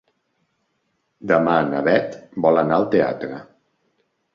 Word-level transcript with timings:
Demà 1.33 1.59
na 1.69 1.85
Bet 1.91 2.19
vol 2.47 2.61
anar 2.67 2.83
al 2.83 2.93
teatre. 2.97 3.43